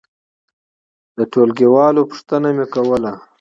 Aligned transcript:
د 1.17 1.19
ټولګي 1.31 1.67
والو 1.73 2.01
پوښتنه 2.11 2.49
مې 2.55 2.65
کوله. 2.73 3.13